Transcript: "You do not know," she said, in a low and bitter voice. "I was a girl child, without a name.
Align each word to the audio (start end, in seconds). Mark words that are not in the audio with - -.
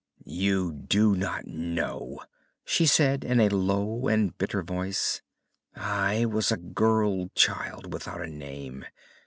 "You 0.25 0.71
do 0.73 1.15
not 1.15 1.45
know," 1.45 2.21
she 2.65 2.87
said, 2.87 3.23
in 3.23 3.39
a 3.39 3.49
low 3.49 4.07
and 4.07 4.35
bitter 4.35 4.63
voice. 4.63 5.21
"I 5.75 6.25
was 6.25 6.51
a 6.51 6.57
girl 6.57 7.29
child, 7.35 7.93
without 7.93 8.19
a 8.19 8.25
name. 8.27 8.83